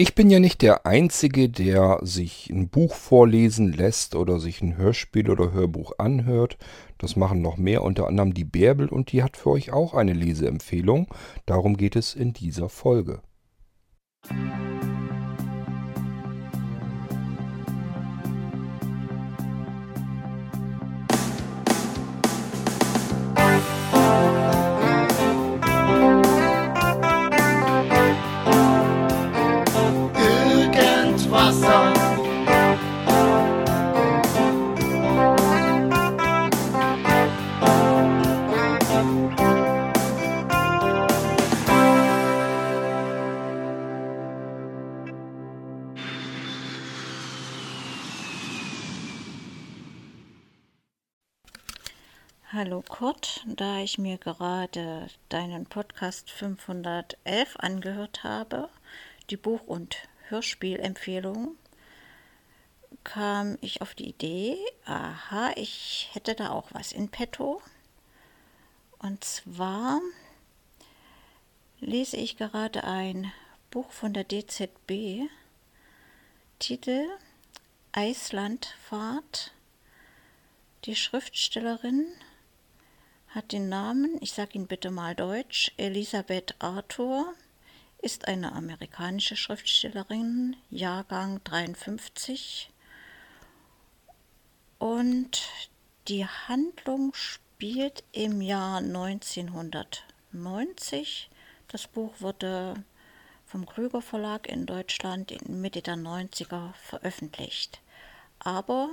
[0.00, 4.76] Ich bin ja nicht der Einzige, der sich ein Buch vorlesen lässt oder sich ein
[4.76, 6.56] Hörspiel oder Hörbuch anhört.
[6.98, 10.12] Das machen noch mehr, unter anderem die Bärbel und die hat für euch auch eine
[10.12, 11.12] Leseempfehlung.
[11.46, 13.22] Darum geht es in dieser Folge.
[14.30, 14.97] Irgendwasser.
[52.98, 58.68] Kurt, da ich mir gerade deinen Podcast 511 angehört habe,
[59.30, 61.56] die Buch- und Hörspielempfehlung,
[63.04, 67.62] kam ich auf die Idee, aha, ich hätte da auch was in petto.
[68.98, 70.00] Und zwar
[71.78, 73.32] lese ich gerade ein
[73.70, 75.28] Buch von der DZB,
[76.58, 77.06] Titel
[77.92, 79.52] Eislandfahrt.
[80.84, 82.08] Die Schriftstellerin
[83.34, 87.34] hat den Namen, ich sage ihn bitte mal deutsch, Elisabeth Arthur,
[88.00, 92.70] ist eine amerikanische Schriftstellerin, Jahrgang 53.
[94.78, 95.46] Und
[96.06, 101.28] die Handlung spielt im Jahr 1990.
[101.66, 102.84] Das Buch wurde
[103.44, 107.80] vom Krüger Verlag in Deutschland in Mitte der 90er veröffentlicht.
[108.38, 108.90] Aber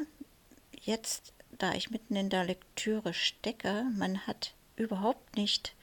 [0.81, 5.75] jetzt da ich mitten in der Lektüre stecke, man hat überhaupt nicht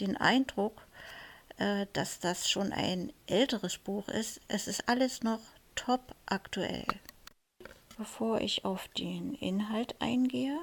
[0.00, 0.86] den Eindruck,
[1.58, 4.40] äh, dass das schon ein älteres Buch ist.
[4.48, 5.40] Es ist alles noch
[5.74, 6.86] top aktuell.
[7.96, 10.58] Bevor ich auf den Inhalt eingehe,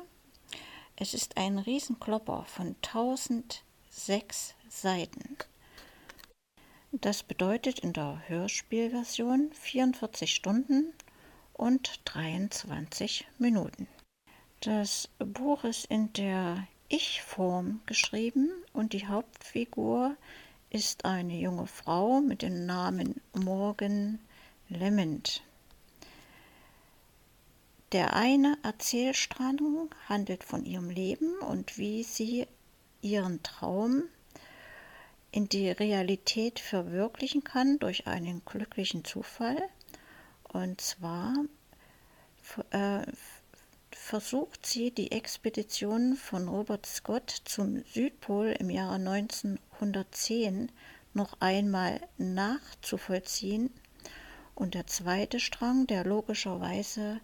[0.95, 5.37] es ist ein Riesenklopper von 1006 Seiten.
[6.91, 10.93] Das bedeutet in der Hörspielversion 44 Stunden
[11.53, 13.87] und 23 Minuten.
[14.61, 20.17] Das Buch ist in der Ich-Form geschrieben und die Hauptfigur
[20.71, 24.17] ist eine junge Frau mit dem Namen Morgan
[24.67, 25.43] Lement.
[27.91, 32.47] Der eine Erzählstrang handelt von ihrem Leben und wie sie
[33.01, 34.03] ihren Traum
[35.31, 39.61] in die Realität verwirklichen kann durch einen glücklichen Zufall.
[40.43, 41.45] Und zwar
[42.71, 43.03] äh,
[43.97, 50.71] versucht sie, die Expedition von Robert Scott zum Südpol im Jahre 1910
[51.13, 53.69] noch einmal nachzuvollziehen.
[54.55, 57.19] Und der zweite Strang, der logischerweise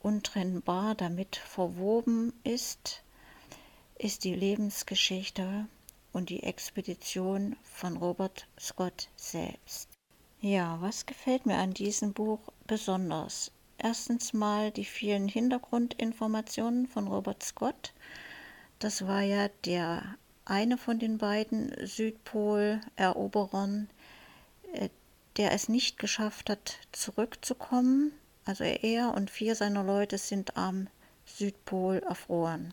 [0.00, 3.02] untrennbar damit verwoben ist,
[3.98, 5.66] ist die Lebensgeschichte
[6.12, 9.88] und die Expedition von Robert Scott selbst.
[10.40, 13.52] Ja, was gefällt mir an diesem Buch besonders?
[13.78, 17.92] Erstens mal die vielen Hintergrundinformationen von Robert Scott.
[18.78, 23.88] Das war ja der eine von den beiden Südpol-Eroberern,
[24.72, 24.88] äh,
[25.36, 28.12] der es nicht geschafft hat, zurückzukommen.
[28.44, 30.88] Also er und vier seiner Leute sind am
[31.24, 32.72] Südpol erfroren.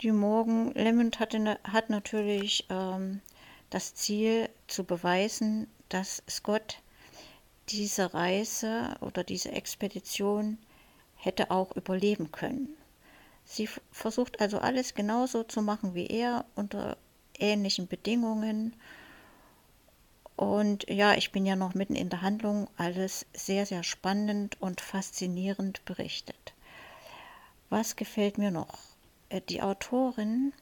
[0.00, 3.20] Die Morgan Lemond hatte, hat natürlich ähm,
[3.68, 6.80] das Ziel zu beweisen, dass Scott
[7.70, 10.58] diese Reise oder diese Expedition
[11.16, 12.76] hätte auch überleben können.
[13.44, 16.96] Sie versucht also alles genauso zu machen wie er unter
[17.38, 18.76] ähnlichen Bedingungen.
[20.36, 24.80] Und ja, ich bin ja noch mitten in der Handlung, alles sehr, sehr spannend und
[24.80, 26.54] faszinierend berichtet.
[27.68, 28.78] Was gefällt mir noch?
[29.28, 30.52] Äh, die Autorin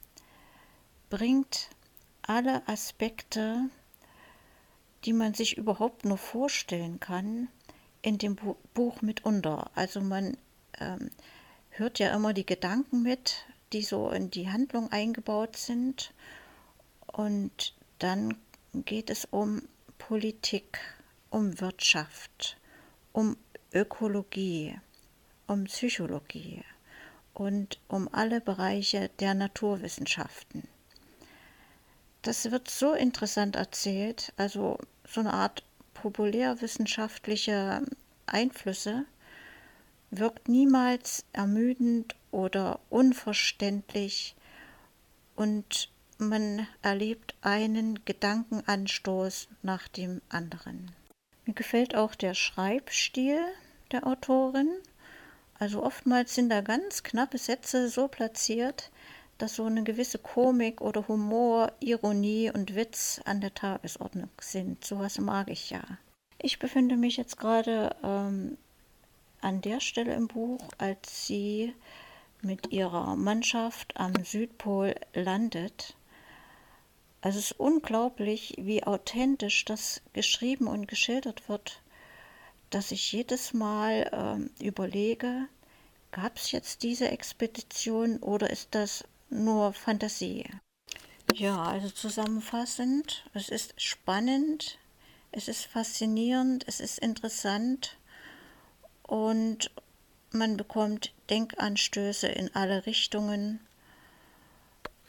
[1.11, 1.71] bringt
[2.23, 3.71] alle Aspekte
[5.05, 7.49] die man sich überhaupt nur vorstellen kann,
[8.03, 8.37] in dem
[8.75, 9.71] Buch mitunter.
[9.75, 10.37] Also man
[10.79, 11.11] ähm,
[11.71, 16.13] hört ja immer die Gedanken mit, die so in die Handlung eingebaut sind.
[17.07, 18.37] Und dann
[18.73, 19.63] geht es um
[19.99, 20.79] Politik,
[21.31, 22.57] um Wirtschaft,
[23.13, 23.37] um
[23.73, 24.79] Ökologie,
[25.47, 26.65] um Psychologie
[27.35, 30.69] und um alle Bereiche der Naturwissenschaften
[32.29, 34.77] das wird so interessant erzählt, also
[35.07, 35.63] so eine Art
[35.95, 37.83] populärwissenschaftliche
[38.27, 39.07] Einflüsse,
[40.11, 44.37] wirkt niemals ermüdend oder unverständlich
[45.37, 45.89] und
[46.19, 50.91] man erlebt einen Gedankenanstoß nach dem anderen.
[51.47, 53.41] Mir gefällt auch der Schreibstil
[53.91, 54.69] der Autorin.
[55.59, 58.91] Also oftmals sind da ganz knappe Sätze so platziert,
[59.39, 64.85] dass so eine gewisse Komik oder Humor, Ironie und Witz an der Tagesordnung sind.
[64.85, 65.83] Sowas mag ich ja.
[66.41, 68.59] Ich befinde mich jetzt gerade ähm,
[69.41, 71.75] an der Stelle im Buch, als sie
[72.43, 75.97] mit ihrer Mannschaft am Südpol landet.
[77.21, 81.83] Es ist unglaublich, wie authentisch das geschrieben und geschildert wird,
[82.71, 85.49] dass ich jedes Mal ähm, überlege,
[86.13, 90.45] gab es jetzt diese Expedition oder ist das nur Fantasie?
[91.35, 94.79] Ja, also zusammenfassend, es ist spannend,
[95.31, 97.97] es ist faszinierend, es ist interessant
[99.03, 99.71] und
[100.31, 103.61] man bekommt Denkanstöße in alle Richtungen.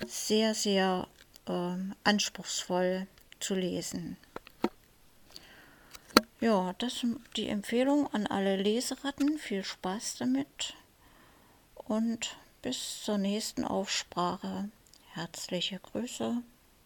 [0.08, 1.08] Sehr, sehr
[1.48, 3.08] äh, anspruchsvoll
[3.40, 4.18] zu lesen.
[6.40, 7.06] Ja, das
[7.36, 9.38] die Empfehlung an alle Leseratten.
[9.38, 10.74] Viel Spaß damit
[11.76, 14.70] und bis zur nächsten Aufsprache.
[15.14, 16.38] Herzliche Grüße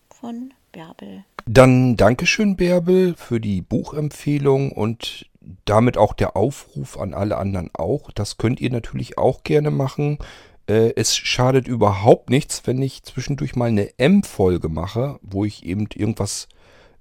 [0.10, 1.24] von Bärbel.
[1.46, 5.26] Dann Dankeschön, Bärbel, für die Buchempfehlung und
[5.66, 8.12] damit auch der Aufruf an alle anderen auch.
[8.12, 10.20] Das könnt ihr natürlich auch gerne machen.
[10.68, 15.88] Äh, es schadet überhaupt nichts, wenn ich zwischendurch mal eine M-Folge mache, wo ich eben
[15.94, 16.48] irgendwas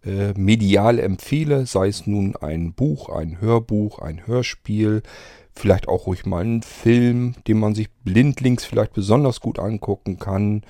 [0.05, 5.03] äh, medial empfehle, sei es nun ein Buch, ein Hörbuch, ein Hörspiel,
[5.55, 10.63] vielleicht auch ruhig mal einen Film, den man sich blindlings vielleicht besonders gut angucken kann.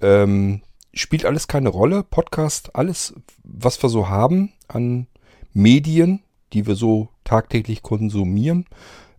[0.00, 0.62] Ähm,
[0.92, 2.02] spielt alles keine Rolle.
[2.02, 5.06] Podcast, alles, was wir so haben an
[5.52, 6.22] Medien,
[6.52, 8.66] die wir so tagtäglich konsumieren,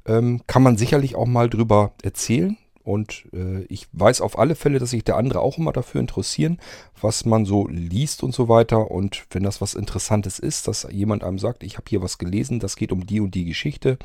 [0.06, 2.58] ähm, kann man sicherlich auch mal drüber erzählen.
[2.84, 6.58] Und äh, ich weiß auf alle Fälle, dass sich der andere auch immer dafür interessieren,
[7.00, 8.90] was man so liest und so weiter.
[8.90, 12.60] Und wenn das was Interessantes ist, dass jemand einem sagt, ich habe hier was gelesen,
[12.60, 14.00] das geht um die und die Geschichte,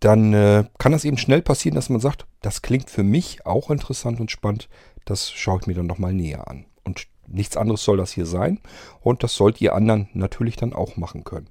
[0.00, 3.70] dann äh, kann das eben schnell passieren, dass man sagt, das klingt für mich auch
[3.70, 4.68] interessant und spannend.
[5.04, 6.66] Das schaue ich mir dann nochmal näher an.
[6.84, 8.60] Und nichts anderes soll das hier sein.
[9.00, 11.48] Und das sollt ihr anderen natürlich dann auch machen können.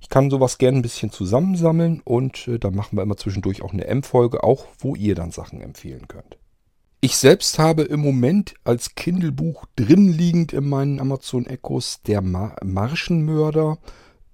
[0.00, 3.72] Ich kann sowas gerne ein bisschen zusammensammeln und äh, dann machen wir immer zwischendurch auch
[3.72, 6.38] eine M-Folge, auch wo ihr dann Sachen empfehlen könnt.
[7.00, 12.56] Ich selbst habe im Moment als Kindle-Buch drin liegend in meinen Amazon Echos der Mar
[12.64, 13.78] Marschenmörder.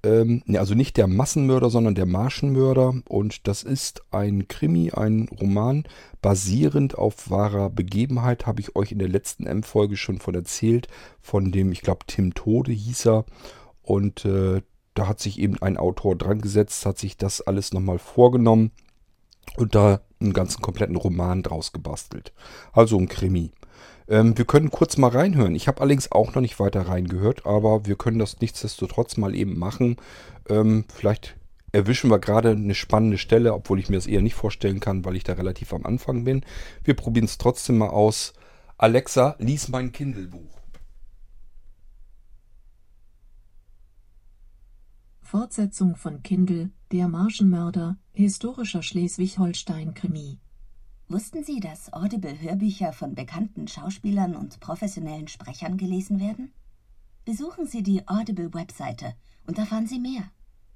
[0.04, 2.94] Ähm, also nicht der Massenmörder, sondern der Marschenmörder.
[3.08, 5.84] Und das ist ein Krimi, ein Roman,
[6.20, 10.88] basierend auf wahrer Begebenheit, habe ich euch in der letzten M-Folge schon von erzählt,
[11.20, 13.24] von dem, ich glaube, Tim Tode hieß er.
[13.82, 14.62] Und äh,
[14.94, 18.72] da hat sich eben ein Autor dran gesetzt, hat sich das alles nochmal vorgenommen
[19.56, 22.32] und da einen ganzen kompletten Roman draus gebastelt.
[22.72, 23.52] Also ein Krimi.
[24.08, 25.54] Ähm, wir können kurz mal reinhören.
[25.54, 29.58] Ich habe allerdings auch noch nicht weiter reingehört, aber wir können das nichtsdestotrotz mal eben
[29.58, 29.96] machen.
[30.48, 31.36] Ähm, vielleicht
[31.72, 35.16] erwischen wir gerade eine spannende Stelle, obwohl ich mir das eher nicht vorstellen kann, weil
[35.16, 36.44] ich da relativ am Anfang bin.
[36.84, 38.34] Wir probieren es trotzdem mal aus.
[38.76, 40.60] Alexa, lies mein Kindle-Buch.
[45.20, 50.40] Fortsetzung von Kindle, Der Marschenmörder, historischer Schleswig-Holstein-Krimi.
[51.12, 56.54] Wussten Sie, dass Audible-Hörbücher von bekannten Schauspielern und professionellen Sprechern gelesen werden?
[57.26, 59.12] Besuchen Sie die Audible-Webseite
[59.46, 60.22] und erfahren Sie mehr.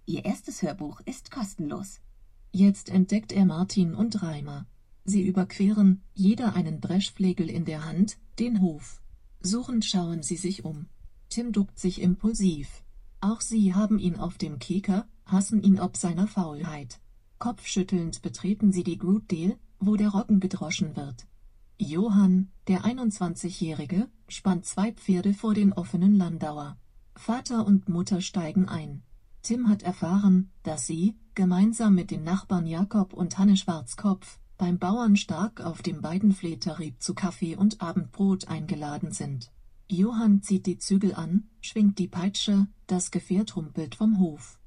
[0.04, 2.02] Ihr erstes Hörbuch ist kostenlos.
[2.52, 4.66] Jetzt entdeckt er Martin und Reimer.
[5.06, 9.00] Sie überqueren, jeder einen Dreschflegel in der Hand, den Hof.
[9.40, 10.84] Suchend schauen sie sich um.
[11.30, 12.84] Tim duckt sich impulsiv.
[13.22, 17.00] Auch sie haben ihn auf dem Kieker, hassen ihn ob seiner Faulheit.
[17.38, 21.26] Kopfschüttelnd betreten sie die Grootdale, wo der Roggen gedroschen wird.
[21.78, 26.76] Johann, der 21-Jährige, spannt zwei Pferde vor den offenen Landauer.
[27.14, 29.02] Vater und Mutter steigen ein.
[29.42, 35.16] Tim hat erfahren, dass sie, gemeinsam mit den Nachbarn Jakob und Hanne Schwarzkopf, beim Bauern
[35.16, 39.52] stark auf dem Weidenfleetarif zu Kaffee und Abendbrot eingeladen sind.
[39.88, 44.58] Johann zieht die Zügel an, schwingt die Peitsche, das Gefährt humpelt vom Hof.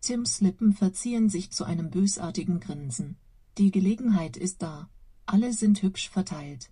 [0.00, 3.16] Tims Lippen verziehen sich zu einem bösartigen Grinsen.
[3.58, 4.88] Die Gelegenheit ist da.
[5.26, 6.70] Alle sind hübsch verteilt.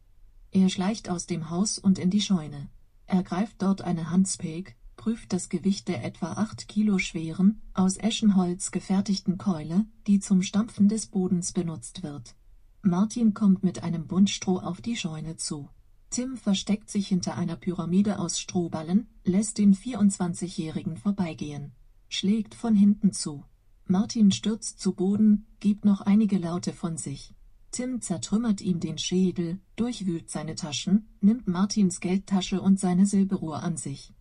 [0.53, 2.69] Er schleicht aus dem Haus und in die Scheune.
[3.07, 8.71] Er greift dort eine Handspake, prüft das Gewicht der etwa acht Kilo schweren, aus Eschenholz
[8.71, 12.37] gefertigten Keule, die zum Stampfen des Bodens benutzt wird.
[12.83, 15.69] Martin kommt mit einem Bund Stroh auf die Scheune zu.
[16.11, 21.73] Tim versteckt sich hinter einer Pyramide aus Strohballen, lässt den 24-Jährigen vorbeigehen,
[22.09, 23.45] schlägt von hinten zu.
[23.89, 27.35] Martin stürzt zu Boden, gibt noch einige Laute von sich.
[27.71, 33.77] Tim zertrümmert ihm den Schädel, durchwühlt seine Taschen, nimmt Martins Geldtasche und seine Silberuhr an
[33.77, 34.13] sich.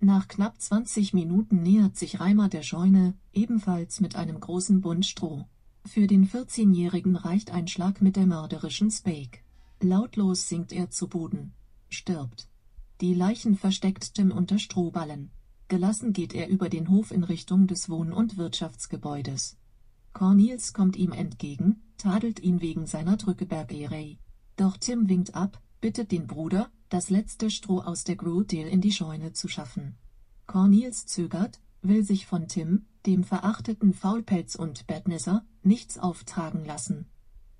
[0.00, 5.46] Nach knapp 20 Minuten nähert sich Reimer der Scheune, ebenfalls mit einem großen Bund Stroh.
[5.86, 9.38] Für den 14-Jährigen reicht ein Schlag mit der mörderischen Spake.
[9.80, 11.54] Lautlos sinkt er zu Boden.
[11.88, 12.48] Stirbt.
[13.00, 15.30] Die Leichen versteckt Tim unter Strohballen.
[15.68, 19.56] Gelassen geht er über den Hof in Richtung des Wohn- und Wirtschaftsgebäudes.
[20.12, 24.18] Cornelius kommt ihm entgegen, tadelt ihn wegen seiner Drückeberg-Erei.
[24.56, 28.92] Doch Tim winkt ab, bittet den Bruder, das letzte Stroh aus der Grudale in die
[28.92, 29.96] Scheune zu schaffen.
[30.46, 37.06] Cornelius zögert, will sich von Tim, dem verachteten Faulpelz und Bettnisser, nichts auftragen lassen.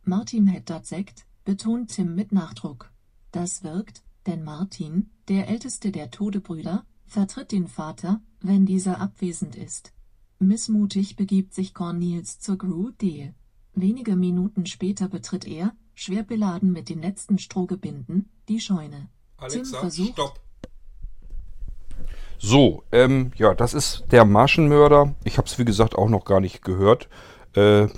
[0.04, 2.92] Martin hätte Sekt, betont Tim mit Nachdruck.
[3.32, 9.92] Das wirkt, denn Martin, der älteste der Todebrüder, vertritt den Vater, wenn dieser abwesend ist.
[10.38, 13.34] Missmutig begibt sich Cornelius zur Grudale.
[13.74, 19.08] Wenige Minuten später betritt er, schwer beladen mit den letzten Strohgebinden, die Scheune.
[19.36, 20.40] Alexa, Tim versucht, stopp.
[22.38, 25.14] So, ähm, ja, das ist der Marschenmörder.
[25.24, 27.08] Ich habe es wie gesagt auch noch gar nicht gehört.
[27.54, 27.88] Äh,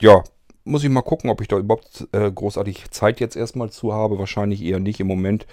[0.00, 0.22] ja,
[0.64, 4.18] muss ich mal gucken, ob ich da überhaupt äh, großartig Zeit jetzt erstmal zu habe.
[4.18, 5.00] Wahrscheinlich eher nicht.
[5.00, 5.46] Im Moment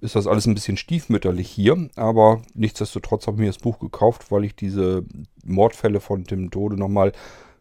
[0.00, 1.88] ist das alles ein bisschen stiefmütterlich hier.
[1.96, 5.04] Aber nichtsdestotrotz habe ich mir das Buch gekauft, weil ich diese
[5.44, 7.12] Mordfälle von Tim Tode nochmal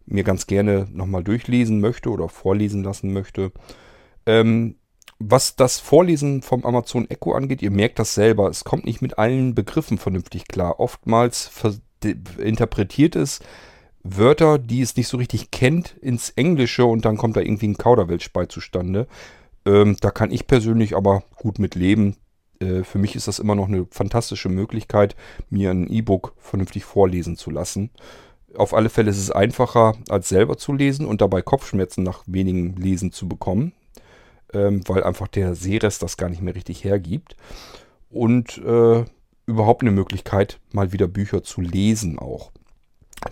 [0.06, 3.52] mir ganz gerne nochmal durchlesen möchte oder vorlesen lassen möchte.
[4.26, 4.76] Ähm,
[5.20, 9.18] was das Vorlesen vom Amazon Echo angeht, ihr merkt das selber, es kommt nicht mit
[9.18, 10.80] allen Begriffen vernünftig klar.
[10.80, 11.50] Oftmals
[12.38, 13.40] interpretiert es
[14.04, 17.78] Wörter, die es nicht so richtig kennt, ins Englische und dann kommt da irgendwie ein
[17.78, 19.08] Kauderwelsch bei zustande.
[19.66, 22.18] Ähm, da kann ich persönlich aber gut mit leben.
[22.66, 25.16] Äh, für mich ist das immer noch eine fantastische Möglichkeit,
[25.50, 27.92] mir ein E-Book vernünftig vorlesen zu lassen.
[28.56, 32.76] Auf alle Fälle ist es einfacher, als selber zu lesen und dabei Kopfschmerzen nach wenigen
[32.76, 33.74] Lesen zu bekommen
[34.56, 37.36] ähm, weil einfach der Sehrest das gar nicht mehr richtig hergibt.
[38.10, 39.06] Und äh,
[39.46, 42.52] überhaupt eine Möglichkeit, mal wieder Bücher zu lesen auch.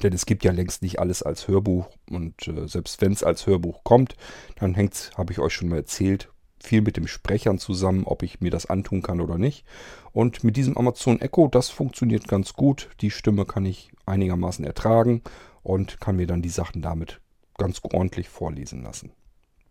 [0.01, 3.47] Denn es gibt ja längst nicht alles als Hörbuch und äh, selbst wenn es als
[3.47, 4.15] Hörbuch kommt,
[4.55, 6.29] dann hängt es, habe ich euch schon mal erzählt,
[6.63, 9.65] viel mit dem Sprechern zusammen, ob ich mir das antun kann oder nicht.
[10.11, 12.89] Und mit diesem Amazon Echo, das funktioniert ganz gut.
[13.01, 15.21] Die Stimme kann ich einigermaßen ertragen
[15.61, 17.19] und kann mir dann die Sachen damit
[17.57, 19.11] ganz ordentlich vorlesen lassen.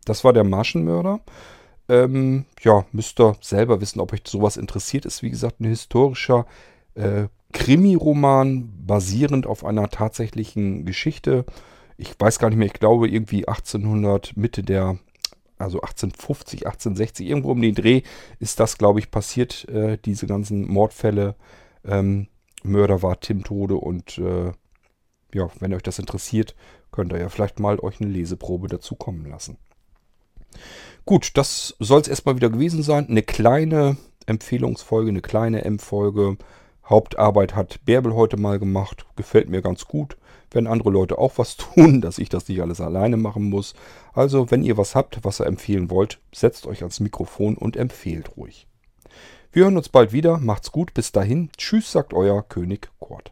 [0.04, 1.20] Das war der Marschenmörder.
[1.88, 5.06] Ähm, ja, müsst ihr selber wissen, ob euch sowas interessiert.
[5.06, 6.46] Ist wie gesagt ein historischer
[6.94, 11.44] äh, Krimi-Roman basierend auf einer tatsächlichen Geschichte.
[11.96, 14.98] Ich weiß gar nicht mehr, ich glaube irgendwie 1800, Mitte der,
[15.62, 18.02] also 1850, 1860, irgendwo um den Dreh
[18.38, 21.36] ist das, glaube ich, passiert, äh, diese ganzen Mordfälle.
[21.84, 22.28] Ähm,
[22.62, 24.52] Mörder war Tim Tode und äh,
[25.34, 26.54] ja, wenn euch das interessiert,
[26.90, 29.56] könnt ihr ja vielleicht mal euch eine Leseprobe dazu kommen lassen.
[31.04, 33.08] Gut, das soll es erstmal wieder gewesen sein.
[33.08, 36.36] Eine kleine Empfehlungsfolge, eine kleine M-Folge.
[36.84, 39.06] Hauptarbeit hat Bärbel heute mal gemacht.
[39.16, 40.16] Gefällt mir ganz gut.
[40.52, 43.74] Wenn andere Leute auch was tun, dass ich das nicht alles alleine machen muss.
[44.12, 48.36] Also, wenn ihr was habt, was ihr empfehlen wollt, setzt euch ans Mikrofon und empfehlt
[48.36, 48.66] ruhig.
[49.52, 50.38] Wir hören uns bald wieder.
[50.38, 50.94] Macht's gut.
[50.94, 51.50] Bis dahin.
[51.56, 53.31] Tschüss, sagt euer König Kurt.